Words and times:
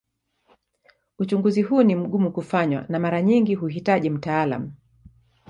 Uchunguzi 1.19 1.61
huu 1.61 1.83
ni 1.83 1.95
mgumu 1.95 2.31
kufanywa 2.31 2.85
na 2.89 2.99
mara 2.99 3.21
nyingi 3.21 3.55
huhitaji 3.55 4.09
mtaalamu. 4.09 4.73